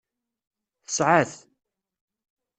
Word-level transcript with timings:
Tesɛa-t. 0.85 1.33